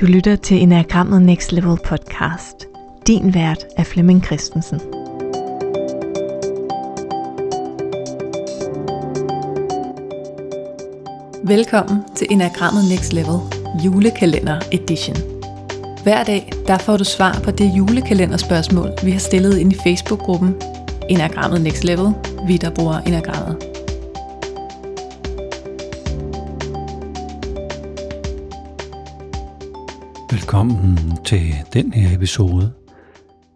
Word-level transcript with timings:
Du 0.00 0.06
lytter 0.06 0.36
til 0.36 0.62
Enagrammet 0.62 1.22
Next 1.22 1.52
Level 1.52 1.78
podcast. 1.84 2.66
Din 3.06 3.34
vært 3.34 3.64
er 3.76 3.84
Flemming 3.84 4.24
Christensen. 4.24 4.80
Velkommen 11.44 12.04
til 12.16 12.26
Enagrammet 12.30 12.84
Next 12.88 13.12
Level 13.12 13.38
julekalender 13.84 14.60
edition. 14.72 15.16
Hver 16.02 16.24
dag 16.24 16.52
der 16.66 16.78
får 16.78 16.96
du 16.96 17.04
svar 17.04 17.40
på 17.44 17.50
det 17.50 17.72
julekalenderspørgsmål, 17.76 18.90
vi 19.04 19.10
har 19.10 19.20
stillet 19.20 19.58
ind 19.58 19.72
i 19.72 19.76
Facebook-gruppen 19.86 20.56
Enagrammet 21.08 21.60
Next 21.60 21.84
Level, 21.84 22.12
vi 22.46 22.56
der 22.56 22.70
bruger 22.70 22.98
Enagrammet. 22.98 23.69
Velkommen 30.30 31.16
til 31.24 31.54
den 31.72 31.92
her 31.92 32.16
episode, 32.16 32.72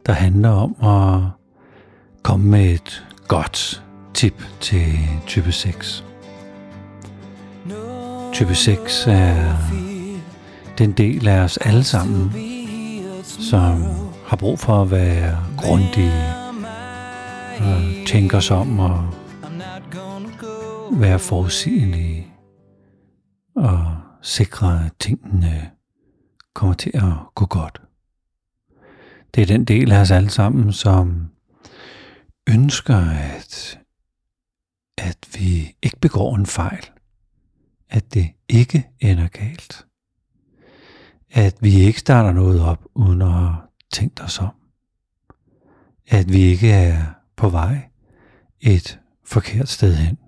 der 0.06 0.12
handler 0.12 0.48
om 0.48 0.77
at 0.83 1.23
komme 2.23 2.50
med 2.50 2.70
et 2.70 3.06
godt 3.28 3.84
tip 4.14 4.42
til 4.60 4.92
type 5.27 5.52
6. 5.52 6.05
Type 8.33 8.55
6 8.55 9.06
er 9.06 9.56
den 10.78 10.92
del 10.92 11.28
af 11.28 11.38
os 11.38 11.56
alle 11.56 11.84
sammen, 11.84 12.33
som 13.25 13.83
har 14.27 14.36
brug 14.36 14.59
for 14.59 14.83
at 14.83 14.91
være 14.91 15.38
grundige, 15.59 16.25
og 17.59 18.06
tænke 18.06 18.36
os 18.36 18.50
om 18.50 18.78
og 18.78 19.05
være 20.92 21.19
forudsigelige 21.19 22.27
og 23.56 23.97
sikre, 24.22 24.80
tingene 25.00 25.73
kommer 26.55 26.74
til 26.74 26.91
at 26.94 27.34
gå 27.34 27.47
godt. 27.47 27.83
Det 29.34 29.42
er 29.42 29.47
den 29.47 29.64
del 29.64 29.92
af 29.92 30.00
os 30.00 30.10
alle 30.10 30.30
sammen, 30.30 30.72
som 30.72 31.30
ønsker, 32.48 32.97
at, 33.10 33.80
at 34.98 35.28
vi 35.34 35.77
ikke 35.82 36.00
begår 36.00 36.36
en 36.36 36.47
fejl. 36.47 36.91
At 37.88 38.14
det 38.14 38.30
ikke 38.48 38.91
ender 39.00 39.28
galt. 39.28 39.86
At 41.30 41.56
vi 41.60 41.75
ikke 41.75 42.00
starter 42.00 42.32
noget 42.32 42.60
op, 42.60 42.84
uden 42.94 43.22
at 43.22 43.32
have 43.32 43.56
tænkt 43.92 44.20
os 44.20 44.38
om. 44.38 44.55
At 46.06 46.32
vi 46.32 46.38
ikke 46.38 46.70
er 46.72 47.05
på 47.36 47.48
vej 47.48 47.88
et 48.60 49.00
forkert 49.25 49.69
sted 49.69 49.94
hen. 49.94 50.19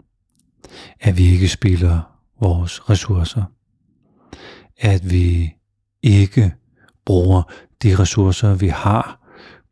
At 1.00 1.18
vi 1.18 1.24
ikke 1.24 1.48
spilder 1.48 2.20
vores 2.40 2.90
ressourcer. 2.90 3.44
At 4.76 5.10
vi 5.10 5.56
ikke 6.06 6.54
bruger 7.04 7.42
de 7.82 7.98
ressourcer, 7.98 8.54
vi 8.54 8.68
har, 8.68 9.20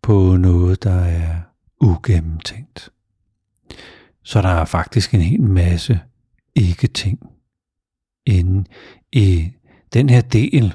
på 0.02 0.36
noget, 0.36 0.82
der 0.82 1.00
er 1.00 1.40
ugennemtænkt. 1.80 2.90
Så 4.22 4.42
der 4.42 4.48
er 4.48 4.64
faktisk 4.64 5.14
en 5.14 5.20
hel 5.20 5.42
masse 5.42 6.00
ikke-ting 6.54 7.18
inde 8.26 8.64
i 9.12 9.52
den 9.92 10.08
her 10.08 10.20
del 10.20 10.74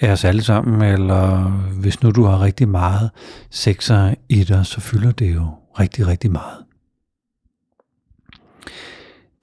af 0.00 0.12
os 0.12 0.24
alle 0.24 0.42
sammen, 0.42 0.82
eller 0.82 1.48
hvis 1.80 2.02
nu 2.02 2.10
du 2.10 2.24
har 2.24 2.40
rigtig 2.40 2.68
meget 2.68 3.10
sekser 3.50 4.14
i 4.28 4.44
dig, 4.44 4.66
så 4.66 4.80
fylder 4.80 5.12
det 5.12 5.34
jo 5.34 5.48
rigtig, 5.78 6.06
rigtig 6.06 6.30
meget. 6.30 6.64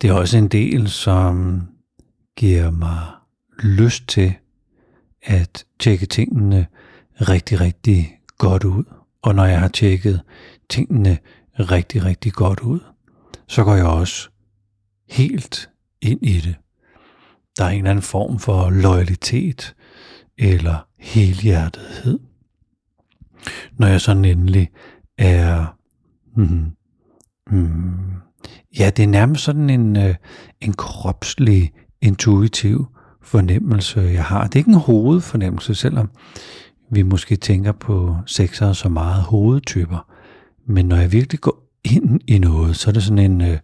Det 0.01 0.09
er 0.09 0.13
også 0.13 0.37
en 0.37 0.47
del, 0.47 0.89
som 0.89 1.61
giver 2.35 2.71
mig 2.71 3.01
lyst 3.63 4.07
til 4.07 4.33
at 5.23 5.65
tjekke 5.79 6.05
tingene 6.05 6.67
rigtig, 7.15 7.59
rigtig 7.59 8.19
godt 8.37 8.63
ud. 8.63 8.83
Og 9.21 9.35
når 9.35 9.45
jeg 9.45 9.59
har 9.59 9.67
tjekket 9.67 10.21
tingene 10.69 11.17
rigtig, 11.59 12.05
rigtig 12.05 12.33
godt 12.33 12.59
ud, 12.59 12.79
så 13.47 13.63
går 13.63 13.75
jeg 13.75 13.85
også 13.85 14.29
helt 15.09 15.69
ind 16.01 16.19
i 16.25 16.39
det. 16.39 16.55
Der 17.57 17.65
er 17.65 17.69
en 17.69 17.77
eller 17.77 17.89
anden 17.89 18.03
form 18.03 18.39
for 18.39 18.69
loyalitet 18.69 19.75
eller 20.37 20.87
helhjertethed. 20.99 22.19
Når 23.71 23.87
jeg 23.87 24.01
så 24.01 24.11
endelig 24.11 24.69
er, 25.17 25.77
mm, 26.35 26.71
mm, 27.51 28.13
ja, 28.79 28.89
det 28.89 29.03
er 29.03 29.07
nærmest 29.07 29.43
sådan 29.43 29.69
en, 29.69 29.97
øh, 29.97 30.15
en 30.61 30.73
kropslig, 30.73 31.71
intuitiv 32.01 32.87
fornemmelse, 33.21 33.99
jeg 33.99 34.23
har. 34.23 34.43
Det 34.43 34.55
er 34.55 34.59
ikke 34.59 34.69
en 34.69 34.75
hovedfornemmelse, 34.75 35.75
selvom 35.75 36.09
vi 36.91 37.01
måske 37.01 37.35
tænker 37.35 37.71
på 37.71 38.17
sexere 38.25 38.75
så 38.75 38.89
meget 38.89 39.23
hovedtyper. 39.23 40.07
Men 40.67 40.85
når 40.85 40.95
jeg 40.95 41.11
virkelig 41.11 41.39
går 41.39 41.71
ind 41.83 42.19
i 42.27 42.39
noget, 42.39 42.75
så 42.75 42.89
er 42.89 42.93
det 42.93 43.03
sådan 43.03 43.31
en, 43.31 43.41
øh, 43.41 43.57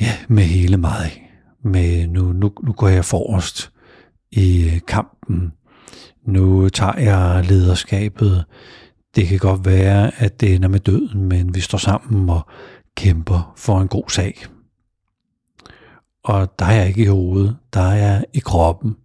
ja, 0.00 0.16
med 0.28 0.42
hele 0.42 0.76
mig. 0.76 1.30
Med 1.64 2.06
nu, 2.06 2.32
nu, 2.32 2.52
nu 2.62 2.72
går 2.72 2.88
jeg 2.88 3.04
forrest 3.04 3.72
i 4.32 4.64
øh, 4.64 4.80
kampen. 4.88 5.52
Nu 6.26 6.68
tager 6.68 6.98
jeg 6.98 7.44
lederskabet. 7.48 8.44
Det 9.16 9.26
kan 9.26 9.38
godt 9.38 9.64
være, 9.64 10.22
at 10.22 10.40
det 10.40 10.54
ender 10.54 10.68
med 10.68 10.80
døden, 10.80 11.28
men 11.28 11.54
vi 11.54 11.60
står 11.60 11.78
sammen 11.78 12.30
og 12.30 12.46
kæmper 12.96 13.52
for 13.56 13.80
en 13.80 13.88
god 13.88 14.08
sag. 14.08 14.46
Og 16.24 16.58
der 16.58 16.64
er 16.64 16.72
jeg 16.72 16.88
ikke 16.88 17.02
i 17.02 17.06
hovedet, 17.06 17.56
der 17.72 17.80
er 17.80 17.94
jeg 17.94 18.24
i 18.32 18.38
kroppen, 18.38 18.96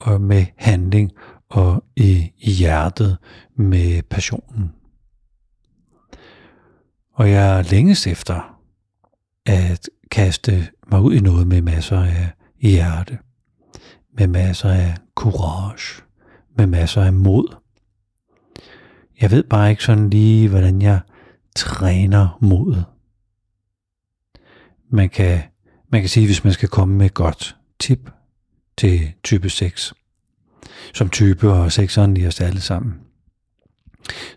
og 0.00 0.20
med 0.20 0.46
handling, 0.56 1.12
og 1.48 1.84
i, 1.96 2.32
i 2.38 2.50
hjertet 2.50 3.18
med 3.56 4.02
passionen. 4.02 4.72
Og 7.12 7.30
jeg 7.30 7.64
længes 7.70 8.06
efter 8.06 8.60
at 9.46 9.88
kaste 10.10 10.68
mig 10.90 11.00
ud 11.00 11.14
i 11.14 11.20
noget 11.20 11.46
med 11.46 11.62
masser 11.62 12.00
af 12.00 12.32
hjerte, 12.60 13.18
med 14.18 14.26
masser 14.26 14.70
af 14.70 14.94
courage, 15.14 16.02
med 16.58 16.66
masser 16.66 17.02
af 17.02 17.12
mod. 17.12 17.56
Jeg 19.20 19.30
ved 19.30 19.42
bare 19.42 19.70
ikke 19.70 19.84
sådan 19.84 20.10
lige, 20.10 20.48
hvordan 20.48 20.82
jeg 20.82 21.00
træner 21.56 22.38
modet. 22.40 22.84
Man 24.90 25.08
kan 25.08 25.42
man 25.88 26.00
kan 26.00 26.08
sige, 26.08 26.26
hvis 26.26 26.44
man 26.44 26.52
skal 26.52 26.68
komme 26.68 26.94
med 26.94 27.06
et 27.06 27.14
godt 27.14 27.56
tip 27.80 28.10
til 28.78 29.12
type 29.24 29.50
6, 29.50 29.94
som 30.94 31.10
type 31.10 31.52
og 31.52 31.72
sekseren 31.72 32.16
i 32.16 32.26
os 32.26 32.40
alle 32.40 32.60
sammen, 32.60 32.94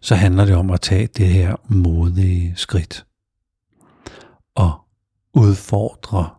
så 0.02 0.16
handler 0.16 0.46
det 0.46 0.56
om 0.56 0.70
at 0.70 0.82
tage 0.82 1.08
det 1.08 1.28
her 1.28 1.56
modige 1.70 2.54
skridt 2.56 3.06
og 4.56 4.82
udfordre 5.34 6.30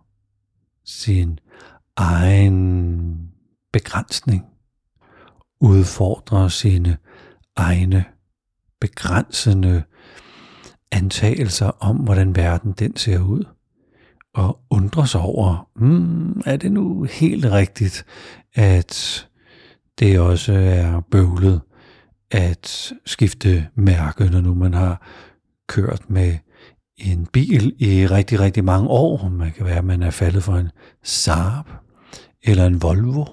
sin 0.84 1.38
egen 1.96 3.30
begrænsning, 3.72 4.44
udfordre 5.60 6.50
sine 6.50 6.98
egne 7.56 8.04
begrænsende 8.80 9.82
antagelser 10.92 11.66
om, 11.66 11.96
hvordan 11.96 12.36
verden 12.36 12.72
den 12.72 12.96
ser 12.96 13.18
ud 13.18 13.44
og 14.34 14.60
undrer 14.70 15.04
sig 15.04 15.20
over, 15.20 15.68
hmm, 15.76 16.42
er 16.46 16.56
det 16.56 16.72
nu 16.72 17.02
helt 17.02 17.44
rigtigt, 17.44 18.04
at 18.54 19.26
det 19.98 20.20
også 20.20 20.52
er 20.52 21.00
bøvlet 21.00 21.60
at 22.30 22.92
skifte 23.06 23.68
mærke, 23.74 24.24
når 24.24 24.40
nu 24.40 24.54
man 24.54 24.74
har 24.74 25.02
kørt 25.68 26.10
med 26.10 26.38
en 26.96 27.26
bil 27.26 27.74
i 27.78 28.06
rigtig, 28.06 28.40
rigtig 28.40 28.64
mange 28.64 28.88
år. 28.88 29.28
Man 29.28 29.52
kan 29.52 29.66
være, 29.66 29.78
at 29.78 29.84
man 29.84 30.02
er 30.02 30.10
faldet 30.10 30.42
for 30.42 30.56
en 30.56 30.70
Saab 31.02 31.64
eller 32.42 32.66
en 32.66 32.82
Volvo, 32.82 33.24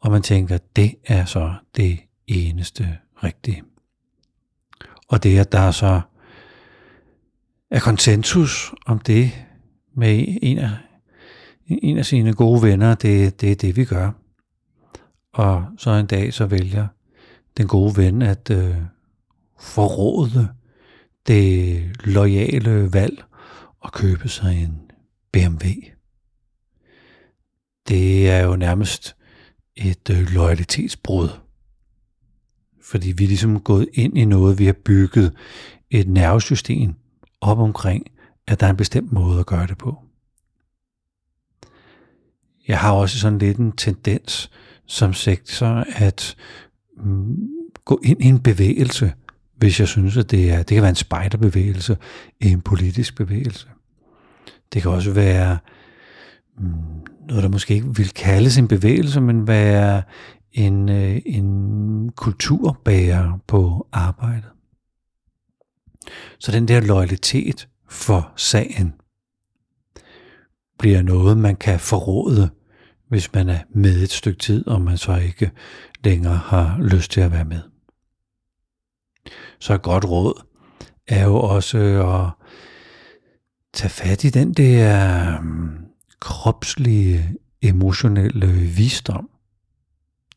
og 0.00 0.10
man 0.10 0.22
tænker, 0.22 0.54
at 0.54 0.76
det 0.76 0.94
er 1.06 1.24
så 1.24 1.54
det 1.76 2.00
eneste 2.26 2.98
rigtige. 3.24 3.62
Og 5.08 5.22
det, 5.22 5.38
at 5.38 5.52
der 5.52 5.70
så 5.70 6.00
er 7.70 7.80
konsensus 7.80 8.72
om 8.86 8.98
det, 8.98 9.30
med 9.94 10.38
en 10.42 10.58
af, 10.58 10.70
en 11.66 11.98
af 11.98 12.06
sine 12.06 12.32
gode 12.32 12.62
venner, 12.62 12.94
det, 12.94 13.40
det 13.40 13.52
er 13.52 13.56
det, 13.56 13.76
vi 13.76 13.84
gør. 13.84 14.10
Og 15.32 15.64
så 15.78 15.90
en 15.90 16.06
dag, 16.06 16.34
så 16.34 16.46
vælger 16.46 16.86
den 17.56 17.66
gode 17.66 17.96
ven 17.96 18.22
at 18.22 18.50
øh, 18.50 18.76
forråde 19.60 20.48
det 21.26 21.82
loyale 22.04 22.92
valg 22.92 23.24
og 23.80 23.92
købe 23.92 24.28
sig 24.28 24.62
en 24.62 24.90
BMW. 25.32 25.68
Det 27.88 28.30
er 28.30 28.44
jo 28.44 28.56
nærmest 28.56 29.16
et 29.76 30.10
øh, 30.10 30.28
loyalitetsbrud. 30.28 31.28
Fordi 32.82 33.12
vi 33.12 33.24
er 33.24 33.28
ligesom 33.28 33.60
gået 33.60 33.88
ind 33.92 34.18
i 34.18 34.24
noget, 34.24 34.58
vi 34.58 34.66
har 34.66 34.76
bygget 34.84 35.32
et 35.90 36.08
nervesystem 36.08 36.94
op 37.40 37.58
omkring, 37.58 38.06
at 38.46 38.60
der 38.60 38.66
er 38.66 38.70
en 38.70 38.76
bestemt 38.76 39.12
måde 39.12 39.40
at 39.40 39.46
gøre 39.46 39.66
det 39.66 39.78
på. 39.78 39.98
Jeg 42.68 42.78
har 42.78 42.92
også 42.92 43.18
sådan 43.18 43.38
lidt 43.38 43.58
en 43.58 43.72
tendens, 43.72 44.50
som 44.86 45.14
sektor 45.14 45.84
at 45.88 46.36
mm, 46.96 47.36
gå 47.84 48.00
ind 48.04 48.22
i 48.22 48.26
en 48.26 48.40
bevægelse, 48.40 49.12
hvis 49.56 49.80
jeg 49.80 49.88
synes, 49.88 50.16
at 50.16 50.30
det, 50.30 50.50
er, 50.50 50.56
det 50.56 50.66
kan 50.66 50.82
være 50.82 50.90
en 50.90 50.94
spejderbevægelse, 50.94 51.96
en 52.40 52.60
politisk 52.60 53.16
bevægelse. 53.16 53.68
Det 54.72 54.82
kan 54.82 54.90
også 54.90 55.12
være 55.12 55.58
mm, 56.58 56.72
noget, 57.28 57.42
der 57.42 57.48
måske 57.48 57.74
ikke 57.74 57.96
vil 57.96 58.10
kaldes 58.10 58.58
en 58.58 58.68
bevægelse, 58.68 59.20
men 59.20 59.46
være 59.46 60.02
en, 60.52 60.88
øh, 60.88 61.20
en 61.26 62.12
kulturbærer 62.16 63.38
på 63.46 63.88
arbejdet. 63.92 64.50
Så 66.38 66.52
den 66.52 66.68
der 66.68 66.80
loyalitet 66.80 67.68
for 67.92 68.32
sagen 68.36 68.94
bliver 70.78 71.02
noget, 71.02 71.38
man 71.38 71.56
kan 71.56 71.80
forråde, 71.80 72.50
hvis 73.08 73.32
man 73.32 73.48
er 73.48 73.58
med 73.74 74.02
et 74.02 74.10
stykke 74.10 74.38
tid, 74.38 74.68
og 74.68 74.82
man 74.82 74.98
så 74.98 75.16
ikke 75.16 75.50
længere 76.04 76.36
har 76.36 76.78
lyst 76.80 77.10
til 77.10 77.20
at 77.20 77.32
være 77.32 77.44
med. 77.44 77.60
Så 79.58 79.74
et 79.74 79.82
godt 79.82 80.04
råd 80.04 80.42
er 81.08 81.24
jo 81.24 81.36
også 81.36 81.78
at 81.78 82.46
tage 83.72 83.90
fat 83.90 84.24
i 84.24 84.30
den 84.30 84.52
der 84.52 85.40
mm, 85.40 85.78
kropslige, 86.20 87.34
emotionelle 87.62 88.46
visdom, 88.46 89.30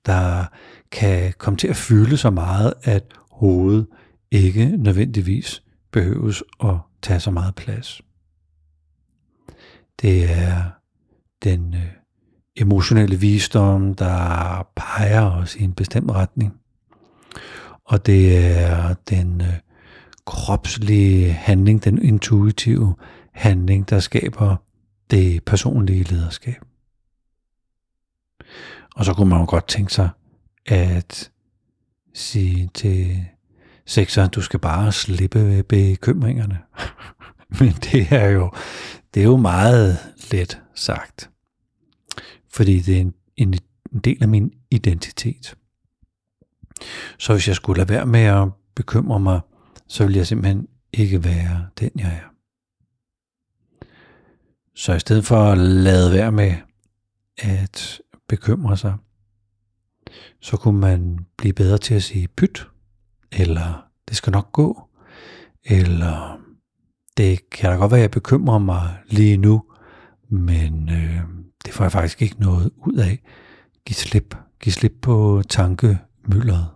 der 0.06 0.46
kan 0.92 1.34
komme 1.38 1.57
til 1.57 1.68
at 1.68 1.75
fylde 1.75 2.18
så 2.18 2.30
meget, 2.30 2.74
at 2.84 3.04
hovedet 3.31 3.88
ikke 4.31 4.78
nødvendigvis 4.78 5.63
behøves 5.92 6.44
at 6.63 6.75
tage 7.06 7.19
så 7.19 7.31
meget 7.31 7.56
plads. 7.56 8.02
Det 10.02 10.31
er 10.31 10.63
den 11.44 11.74
øh, 11.74 11.92
emotionelle 12.56 13.16
visdom, 13.19 13.94
der 13.96 14.68
peger 14.75 15.22
os 15.22 15.56
i 15.56 15.63
en 15.63 15.74
bestemt 15.74 16.12
retning. 16.12 16.54
Og 17.86 18.06
det 18.06 18.48
er 18.57 18.94
den 19.10 19.42
øh, 19.42 19.54
kropslige 20.25 21.31
handling, 21.31 21.84
den 21.84 22.02
intuitive 22.02 22.96
handling, 23.31 23.90
der 23.90 24.00
skaber 24.00 24.56
det 25.12 25.44
personlige 25.44 26.04
lederskab. 26.04 26.66
Og 28.96 29.06
så 29.06 29.13
kunne 29.13 29.30
man 29.30 29.40
jo 29.40 29.46
godt 29.50 29.68
tænke 29.68 29.94
sig 29.94 30.10
at 30.66 31.31
sige 32.13 32.69
til 32.74 33.25
sekser, 33.85 34.27
du 34.27 34.41
skal 34.41 34.59
bare 34.59 34.91
slippe 34.91 35.63
bekymringerne. 35.63 36.59
Men 37.59 37.71
det 37.71 38.07
er 38.11 38.29
jo, 38.29 38.51
det 39.13 39.19
er 39.19 39.25
jo 39.25 39.37
meget 39.37 39.97
let 40.31 40.61
sagt. 40.75 41.29
Fordi 42.49 42.79
det 42.79 42.97
er 42.97 43.01
en, 43.01 43.13
en, 43.37 43.53
en 43.93 43.99
del 43.99 44.17
af 44.21 44.27
min 44.29 44.51
identitet. 44.71 45.55
Så 47.19 47.33
hvis 47.33 47.47
jeg 47.47 47.55
skulle 47.55 47.77
lade 47.77 47.89
være 47.89 48.05
med 48.05 48.19
at 48.19 48.47
bekymre 48.75 49.19
mig, 49.19 49.39
så 49.87 50.05
vil 50.05 50.15
jeg 50.15 50.27
simpelthen 50.27 50.67
ikke 50.93 51.23
være 51.23 51.67
den, 51.79 51.91
jeg 51.95 52.21
er. 52.23 52.29
Så 54.75 54.93
i 54.93 54.99
stedet 54.99 55.25
for 55.25 55.37
at 55.37 55.57
lade 55.57 56.11
være 56.11 56.31
med 56.31 56.55
at 57.37 58.01
bekymre 58.27 58.77
sig, 58.77 58.95
så 60.41 60.57
kunne 60.57 60.79
man 60.79 61.25
blive 61.37 61.53
bedre 61.53 61.77
til 61.77 61.95
at 61.95 62.03
sige 62.03 62.27
pyt, 62.27 62.67
eller 63.35 63.87
det 64.07 64.17
skal 64.17 64.31
nok 64.31 64.51
gå, 64.51 64.89
eller 65.63 66.39
det 67.17 67.49
kan 67.49 67.69
da 67.69 67.75
godt 67.75 67.91
være, 67.91 67.99
at 67.99 68.01
jeg 68.01 68.11
bekymrer 68.11 68.59
mig 68.59 68.97
lige 69.07 69.37
nu, 69.37 69.63
men 70.29 70.89
øh, 70.89 71.21
det 71.65 71.73
får 71.73 71.83
jeg 71.83 71.91
faktisk 71.91 72.21
ikke 72.21 72.39
noget 72.39 72.71
ud 72.77 72.93
af. 72.93 73.19
Giv 73.85 73.93
slip. 73.93 74.35
Giv 74.59 74.71
slip 74.71 74.93
på 75.01 75.43
tankemyldret. 75.49 76.67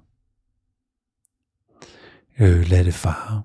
Øh, 2.40 2.70
lad 2.70 2.86
det 2.86 2.94
fare. 2.94 3.42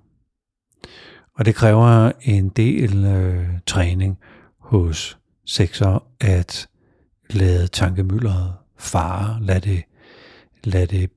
Og 1.35 1.45
det 1.45 1.55
kræver 1.55 2.13
en 2.21 2.49
del 2.49 3.05
øh, 3.05 3.49
træning 3.67 4.19
hos 4.59 5.19
sexer 5.47 6.07
at 6.21 6.69
lade 7.31 7.67
tankemyldret 7.67 8.55
fare, 8.79 9.43
lad 9.43 9.61
det, 9.61 9.83
lad 10.65 10.87
det 10.87 11.11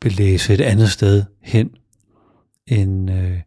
belæse 0.00 0.54
et 0.54 0.60
andet 0.60 0.90
sted 0.90 1.24
hen, 1.42 1.70
end, 2.66 3.10
øh, 3.10 3.40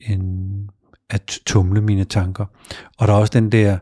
end 0.00 0.68
at 1.10 1.38
tumle 1.46 1.80
mine 1.80 2.04
tanker. 2.04 2.46
Og 2.98 3.08
der 3.08 3.14
er 3.14 3.18
også 3.18 3.32
den 3.32 3.52
der 3.52 3.78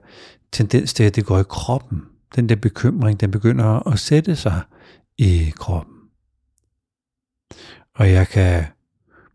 tendens 0.53 0.95
til, 0.95 1.05
at 1.05 1.17
det 1.17 1.27
går 1.27 1.39
i 1.39 1.45
kroppen. 1.49 2.03
Den 2.37 2.49
der 2.49 2.57
bekymring, 2.57 3.21
den 3.21 3.31
begynder 3.31 3.89
at 3.89 3.99
sætte 3.99 4.37
sig 4.37 4.61
i 5.19 5.53
kroppen. 5.57 5.95
Og 7.95 8.11
jeg 8.11 8.29
kan 8.29 8.65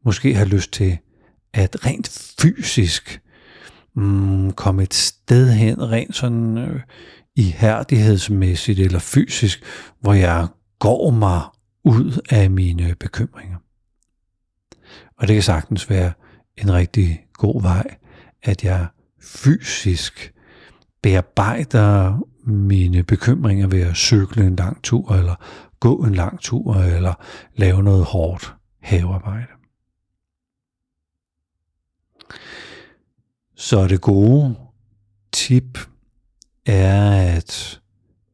måske 0.06 0.36
have 0.36 0.48
lyst 0.48 0.72
til 0.72 0.98
at 1.54 1.86
rent 1.86 2.34
fysisk 2.40 3.22
mm, 3.96 4.52
komme 4.52 4.84
et 4.84 4.94
sted 4.94 5.54
hen, 5.54 5.92
rent 5.92 6.16
sådan 6.16 6.58
øh, 6.58 6.82
ihærdighedsmæssigt 7.36 8.80
eller 8.80 9.00
fysisk, 9.00 9.64
hvor 10.00 10.14
jeg 10.14 10.48
går 10.80 11.10
mig 11.10 11.42
ud 11.84 12.22
af 12.30 12.52
mine 12.52 12.96
bekymringer. 13.00 13.58
Og 15.18 15.28
det 15.28 15.36
kan 15.36 15.44
sagtens 15.44 15.90
være 15.90 16.14
en 16.58 16.74
rigtig 16.74 17.26
god 17.34 17.62
vej, 17.62 17.96
at 18.44 18.64
jeg 18.64 18.88
fysisk 19.22 20.34
bearbejder 21.02 22.20
mine 22.50 23.04
bekymringer 23.04 23.68
ved 23.68 23.82
at 23.82 23.96
cykle 23.96 24.48
en 24.48 24.56
lang 24.56 24.84
tur, 24.84 25.16
eller 25.16 25.36
gå 25.80 26.04
en 26.04 26.16
lang 26.16 26.40
tur, 26.40 26.76
eller 26.76 27.14
lave 27.56 27.84
noget 27.84 28.06
hårdt 28.06 28.56
havearbejde. 28.82 29.48
Så 33.56 33.88
det 33.88 34.02
gode 34.02 34.56
tip 35.32 35.80
er 36.66 37.36
at, 37.36 37.82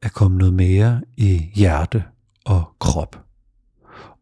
at 0.02 0.14
komme 0.14 0.38
noget 0.38 0.54
mere 0.54 1.02
i 1.18 1.52
hjerte 1.56 2.04
og 2.46 2.76
krop. 2.80 3.27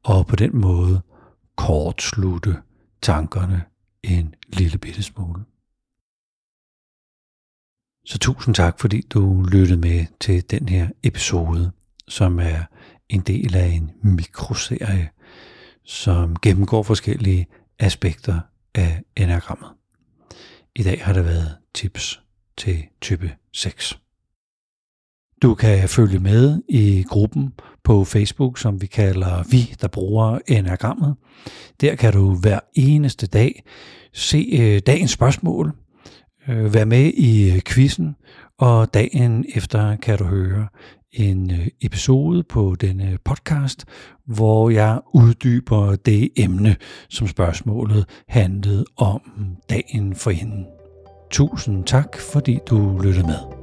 Og 0.05 0.27
på 0.27 0.35
den 0.35 0.57
måde 0.61 1.01
kortslutte 1.55 2.55
tankerne 3.01 3.63
en 4.03 4.35
lille 4.47 4.77
bitte 4.77 5.03
smule. 5.03 5.43
Så 8.05 8.19
tusind 8.19 8.55
tak, 8.55 8.79
fordi 8.79 9.01
du 9.01 9.43
lyttede 9.51 9.79
med 9.79 10.05
til 10.19 10.51
den 10.51 10.69
her 10.69 10.89
episode, 11.03 11.71
som 12.07 12.39
er 12.39 12.63
en 13.09 13.21
del 13.21 13.55
af 13.55 13.67
en 13.67 13.91
mikroserie, 14.01 15.09
som 15.83 16.35
gennemgår 16.35 16.83
forskellige 16.83 17.47
aspekter 17.79 18.39
af 18.73 19.03
enagrammet. 19.15 19.69
I 20.75 20.83
dag 20.83 21.05
har 21.05 21.13
der 21.13 21.21
været 21.21 21.57
tips 21.73 22.21
til 22.57 22.83
type 23.01 23.35
6. 23.53 24.04
Du 25.41 25.55
kan 25.55 25.89
følge 25.89 26.19
med 26.19 26.61
i 26.69 27.03
gruppen 27.07 27.53
på 27.83 28.03
Facebook, 28.03 28.59
som 28.59 28.81
vi 28.81 28.87
kalder 28.87 29.43
Vi, 29.51 29.73
der 29.81 29.87
bruger 29.87 30.39
enagrammet. 30.47 31.15
Der 31.81 31.95
kan 31.95 32.13
du 32.13 32.35
hver 32.35 32.59
eneste 32.73 33.27
dag 33.27 33.63
se 34.13 34.49
øh, 34.59 34.81
dagens 34.87 35.11
spørgsmål, 35.11 35.71
øh, 36.47 36.73
være 36.73 36.85
med 36.85 37.11
i 37.13 37.51
øh, 37.51 37.61
quizzen, 37.67 38.15
og 38.59 38.93
dagen 38.93 39.45
efter 39.55 39.95
kan 39.95 40.17
du 40.17 40.23
høre 40.23 40.67
en 41.13 41.51
episode 41.81 42.43
på 42.43 42.75
denne 42.81 43.17
podcast, 43.25 43.85
hvor 44.27 44.69
jeg 44.69 44.99
uddyber 45.13 45.95
det 45.95 46.29
emne, 46.37 46.75
som 47.09 47.27
spørgsmålet 47.27 48.05
handlede 48.27 48.85
om 48.97 49.21
dagen 49.69 50.15
for 50.15 50.31
hende. 50.31 50.65
Tusind 51.31 51.83
tak, 51.83 52.17
fordi 52.19 52.59
du 52.69 52.99
lyttede 53.03 53.27
med. 53.27 53.54